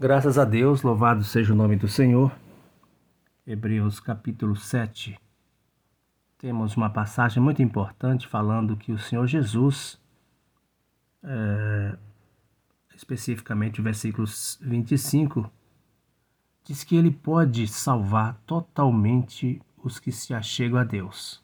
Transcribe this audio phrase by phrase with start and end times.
[0.00, 2.30] Graças a Deus, louvado seja o nome do Senhor.
[3.44, 5.18] Hebreus capítulo 7.
[6.38, 10.00] Temos uma passagem muito importante falando que o Senhor Jesus,
[11.20, 11.98] é,
[12.94, 14.24] especificamente o versículo
[14.60, 15.50] 25,
[16.62, 21.42] diz que ele pode salvar totalmente os que se achegam a Deus.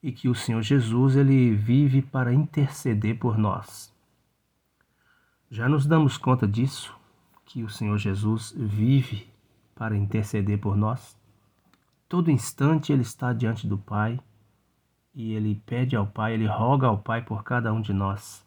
[0.00, 3.92] E que o Senhor Jesus ele vive para interceder por nós.
[5.50, 7.01] Já nos damos conta disso?
[7.52, 9.30] Que o Senhor Jesus vive
[9.74, 11.18] para interceder por nós.
[12.08, 14.18] Todo instante ele está diante do Pai
[15.14, 18.42] e ele pede ao Pai, ele roga ao Pai por cada um de nós.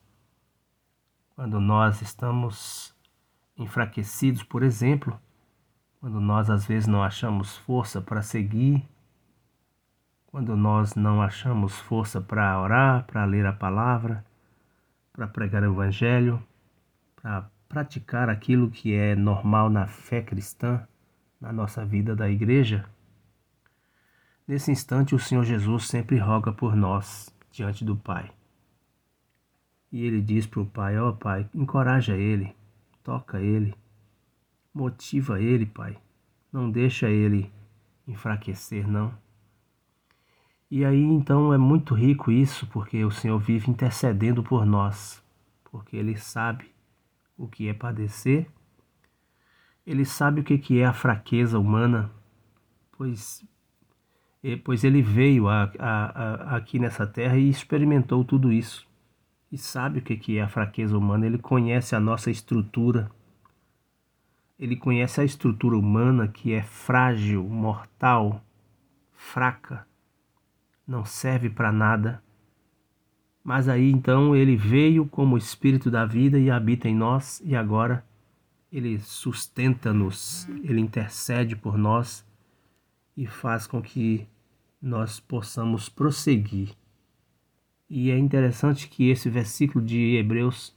[1.35, 2.95] Quando nós estamos
[3.55, 5.19] enfraquecidos, por exemplo,
[5.99, 8.83] quando nós às vezes não achamos força para seguir,
[10.25, 14.25] quando nós não achamos força para orar, para ler a palavra,
[15.13, 16.41] para pregar o Evangelho,
[17.15, 20.87] para praticar aquilo que é normal na fé cristã,
[21.39, 22.85] na nossa vida da igreja,
[24.47, 28.31] nesse instante o Senhor Jesus sempre roga por nós diante do Pai.
[29.91, 32.55] E ele diz para o Pai: Ó oh, Pai, encoraja ele,
[33.03, 33.73] toca ele,
[34.73, 35.97] motiva ele, Pai.
[36.51, 37.51] Não deixa ele
[38.07, 39.13] enfraquecer, não.
[40.69, 45.23] E aí então é muito rico isso, porque o Senhor vive intercedendo por nós,
[45.71, 46.74] porque ele sabe
[47.37, 48.47] o que é padecer,
[49.85, 52.11] ele sabe o que é a fraqueza humana,
[52.91, 53.45] pois,
[54.63, 58.87] pois ele veio a, a, a, aqui nessa terra e experimentou tudo isso.
[59.51, 63.11] E sabe o que é a fraqueza humana, ele conhece a nossa estrutura.
[64.57, 68.41] Ele conhece a estrutura humana que é frágil, mortal,
[69.13, 69.85] fraca,
[70.87, 72.23] não serve para nada
[73.45, 78.03] mas aí então ele veio como Espírito da vida e habita em nós, e agora
[78.71, 82.25] ele sustenta-nos, ele intercede por nós
[83.15, 84.27] e faz com que
[84.81, 86.71] nós possamos prosseguir.
[87.87, 90.75] E é interessante que esse versículo de Hebreus,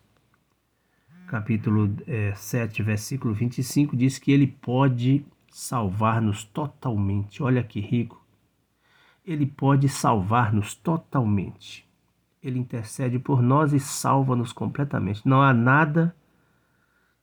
[1.27, 7.43] capítulo é, 7, versículo 25, diz que ele pode salvar-nos totalmente.
[7.43, 8.23] Olha que rico!
[9.25, 11.88] Ele pode salvar-nos totalmente.
[12.43, 15.27] Ele intercede por nós e salva-nos completamente.
[15.27, 16.15] Não há nada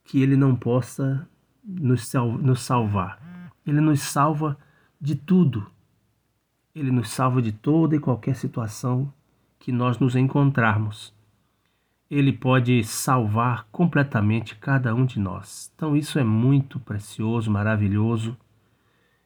[0.03, 1.27] que Ele não possa
[1.63, 2.11] nos,
[2.41, 3.51] nos salvar.
[3.65, 4.57] Ele nos salva
[4.99, 5.65] de tudo.
[6.73, 9.11] Ele nos salva de toda e qualquer situação
[9.57, 11.13] que nós nos encontrarmos.
[12.11, 15.71] Ele pode salvar completamente cada um de nós.
[15.75, 18.37] Então, isso é muito precioso, maravilhoso.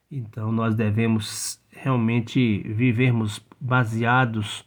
[0.09, 4.65] Então, nós devemos realmente vivermos baseados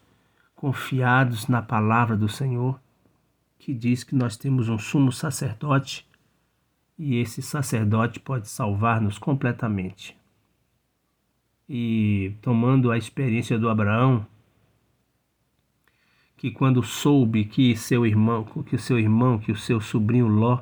[0.63, 2.81] confiados na palavra do Senhor,
[3.59, 6.07] que diz que nós temos um sumo sacerdote
[6.97, 10.17] e esse sacerdote pode salvar-nos completamente.
[11.69, 14.25] E tomando a experiência do Abraão,
[16.37, 20.61] que quando soube que seu irmão, que seu irmão, que o seu sobrinho Ló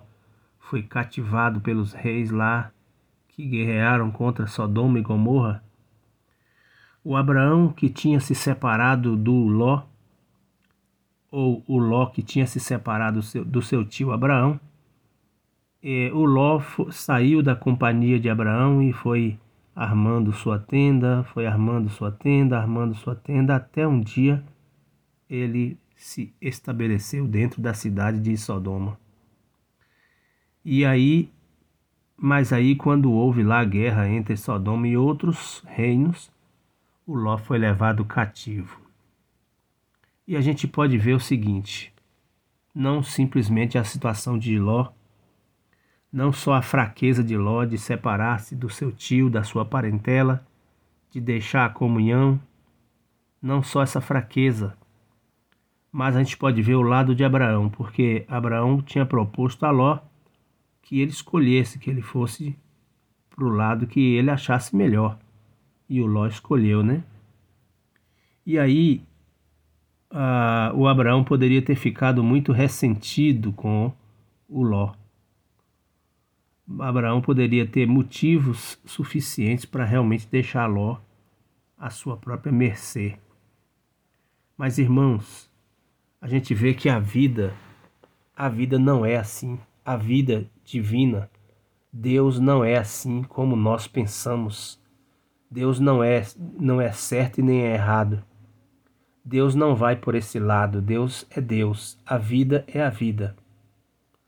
[0.59, 2.73] foi cativado pelos reis lá
[3.29, 5.63] que guerrearam contra Sodoma e Gomorra,
[7.05, 9.90] o Abraão que tinha se separado do Ló
[11.31, 14.59] ou o Ló que tinha se separado do seu, do seu tio Abraão,
[15.83, 16.61] é, o Ló
[16.91, 19.39] saiu da companhia de Abraão e foi
[19.75, 24.45] armando sua tenda, foi armando sua tenda, armando sua tenda, até um dia
[25.29, 28.99] ele se estabeleceu dentro da cidade de Sodoma.
[30.65, 31.31] E aí,
[32.17, 36.31] mas aí quando houve lá a guerra entre Sodoma e outros reinos,
[37.07, 38.81] o Ló foi levado cativo.
[40.31, 41.93] E a gente pode ver o seguinte:
[42.73, 44.93] não simplesmente a situação de Ló,
[46.13, 50.47] não só a fraqueza de Ló de separar-se do seu tio, da sua parentela,
[51.11, 52.41] de deixar a comunhão,
[53.43, 54.79] não só essa fraqueza,
[55.91, 59.99] mas a gente pode ver o lado de Abraão, porque Abraão tinha proposto a Ló
[60.81, 62.57] que ele escolhesse, que ele fosse
[63.31, 65.19] para o lado que ele achasse melhor.
[65.89, 67.03] E o Ló escolheu, né?
[68.47, 69.03] E aí
[70.11, 73.93] ah, o Abraão poderia ter ficado muito ressentido com
[74.49, 74.93] o Ló.
[76.79, 80.99] Abraão poderia ter motivos suficientes para realmente deixar Ló
[81.79, 83.17] à sua própria mercê.
[84.57, 85.51] Mas irmãos,
[86.21, 87.55] a gente vê que a vida,
[88.37, 89.59] a vida não é assim.
[89.85, 91.31] A vida divina,
[91.93, 94.79] Deus não é assim como nós pensamos.
[95.51, 96.23] Deus não é
[96.59, 98.23] não é certo e nem é errado.
[99.31, 100.83] Deus não vai por esse lado.
[100.83, 101.97] Deus é Deus.
[102.05, 103.37] A vida é a vida.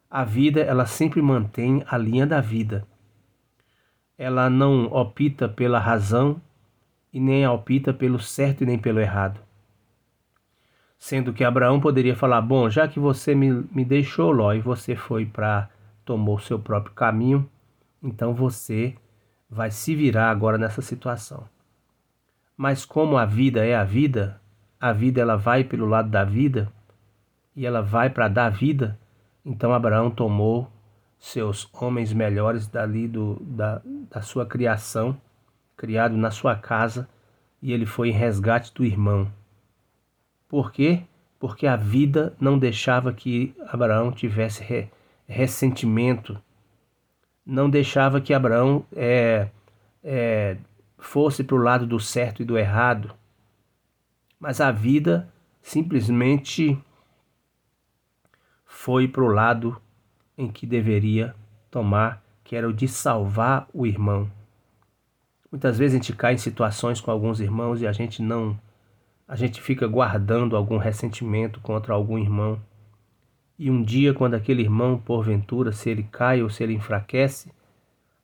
[0.08, 2.86] A vida, ela sempre mantém a linha da vida.
[4.16, 6.40] Ela não opta pela razão
[7.12, 9.40] e nem opta pelo certo e nem pelo errado.
[11.00, 14.94] Sendo que Abraão poderia falar: Bom, já que você me, me deixou, Ló, e você
[14.94, 15.68] foi para.
[16.04, 17.50] tomou seu próprio caminho,
[18.00, 18.94] então você
[19.50, 21.42] vai se virar agora nessa situação.
[22.56, 24.40] Mas como a vida é a vida,
[24.82, 26.68] a vida ela vai pelo lado da vida
[27.54, 28.98] e ela vai para dar vida,
[29.46, 30.68] então Abraão tomou
[31.20, 33.80] seus homens melhores dali do, da,
[34.10, 35.16] da sua criação,
[35.76, 37.08] criado na sua casa,
[37.62, 39.32] e ele foi em resgate do irmão.
[40.48, 41.04] Por quê?
[41.38, 44.88] Porque a vida não deixava que Abraão tivesse re,
[45.28, 46.42] ressentimento,
[47.46, 49.46] não deixava que Abraão é,
[50.02, 50.56] é,
[50.98, 53.14] fosse para o lado do certo e do errado,
[54.42, 56.76] mas a vida simplesmente
[58.64, 59.80] foi para o lado
[60.36, 61.32] em que deveria
[61.70, 64.28] tomar, que era o de salvar o irmão.
[65.48, 68.58] Muitas vezes a gente cai em situações com alguns irmãos e a gente não
[69.28, 72.60] a gente fica guardando algum ressentimento contra algum irmão.
[73.56, 77.52] E um dia, quando aquele irmão, porventura, se ele cai ou se ele enfraquece,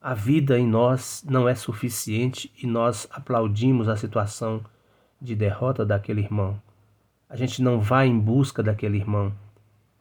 [0.01, 4.61] a vida em nós não é suficiente e nós aplaudimos a situação
[5.21, 6.61] de derrota daquele irmão.
[7.29, 9.33] A gente não vai em busca daquele irmão.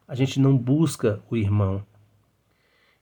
[0.06, 1.84] A gente não busca o irmão.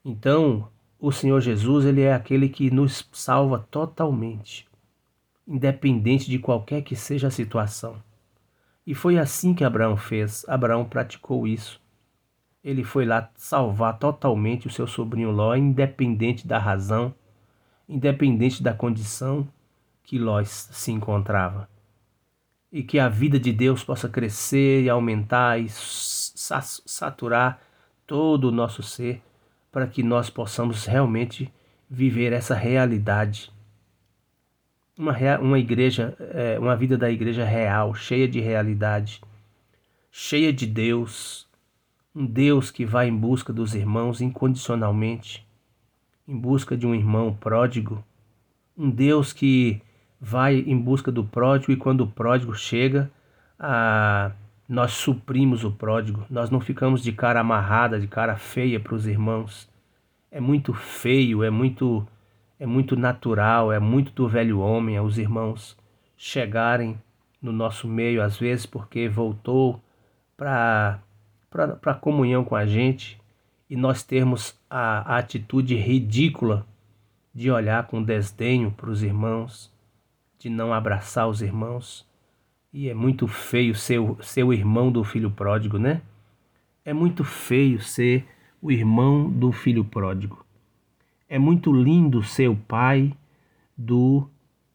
[0.04, 0.68] Então,
[0.98, 4.66] o Senhor Jesus, ele é aquele que nos salva totalmente
[5.46, 8.02] independente de qualquer que seja a situação.
[8.86, 10.44] E foi assim que Abraão fez.
[10.48, 11.80] Abraão praticou isso.
[12.64, 17.14] Ele foi lá salvar totalmente o seu sobrinho Ló, independente da razão,
[17.88, 19.46] independente da condição
[20.02, 21.68] que Ló se encontrava.
[22.76, 27.58] E que a vida de Deus possa crescer e aumentar e saturar
[28.06, 29.22] todo o nosso ser,
[29.72, 31.50] para que nós possamos realmente
[31.88, 33.50] viver essa realidade.
[34.94, 39.22] Uma, uma igreja, é, uma vida da igreja real, cheia de realidade,
[40.10, 41.48] cheia de Deus,
[42.14, 45.48] um Deus que vai em busca dos irmãos incondicionalmente,
[46.28, 48.04] em busca de um irmão pródigo,
[48.76, 49.80] um Deus que
[50.20, 53.10] vai em busca do pródigo e quando o pródigo chega,
[53.58, 54.32] a,
[54.68, 59.06] nós suprimos o pródigo, nós não ficamos de cara amarrada, de cara feia para os
[59.06, 59.68] irmãos.
[60.30, 62.06] É muito feio, é muito
[62.58, 65.76] é muito natural, é muito do velho homem, os irmãos
[66.16, 66.98] chegarem
[67.40, 69.80] no nosso meio, às vezes porque voltou
[70.36, 70.98] para
[71.84, 73.20] a comunhão com a gente
[73.68, 76.66] e nós termos a, a atitude ridícula
[77.34, 79.70] de olhar com desdenho para os irmãos,
[80.46, 82.06] de não abraçar os irmãos.
[82.72, 86.02] E é muito feio ser, ser o irmão do filho pródigo, né?
[86.84, 88.24] É muito feio ser
[88.62, 90.46] o irmão do filho pródigo.
[91.28, 93.12] É muito lindo ser o pai
[93.76, 94.28] do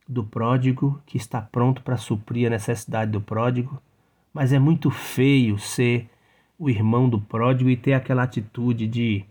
[0.06, 3.81] do pródigo que está pronto para suprir a necessidade do pródigo,
[4.33, 6.09] mas é muito feio ser
[6.59, 9.25] o irmão do pródigo e ter aquela atitude de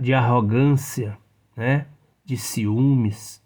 [0.00, 1.18] de arrogância,
[1.56, 1.86] né?
[2.24, 3.42] De ciúmes,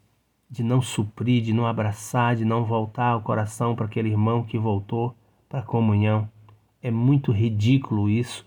[0.52, 4.58] de não suprir, de não abraçar, de não voltar o coração para aquele irmão que
[4.58, 5.16] voltou
[5.49, 6.28] para a comunhão.
[6.82, 8.44] É muito ridículo isso.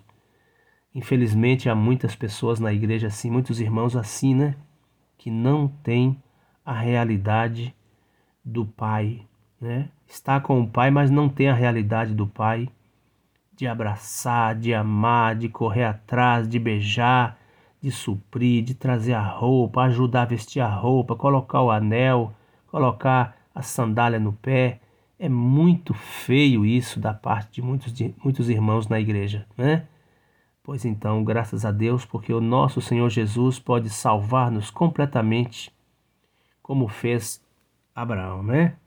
[0.94, 4.56] Infelizmente há muitas pessoas na igreja assim, muitos irmãos assim, né?
[5.18, 6.22] Que não têm
[6.64, 7.74] a realidade
[8.44, 9.26] do Pai,
[9.60, 9.90] né?
[10.08, 12.70] Está com o Pai, mas não tem a realidade do Pai
[13.56, 17.40] de abraçar, de amar, de correr atrás, de beijar,
[17.86, 22.34] de suprir, de trazer a roupa, ajudar a vestir a roupa, colocar o anel,
[22.66, 24.80] colocar a sandália no pé.
[25.20, 29.86] É muito feio isso da parte de muitos, de muitos irmãos na igreja, né?
[30.64, 35.72] Pois então, graças a Deus, porque o nosso Senhor Jesus pode salvar-nos completamente,
[36.64, 37.40] como fez
[37.94, 38.78] Abraão, né?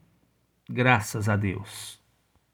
[0.68, 1.97] Graças a Deus.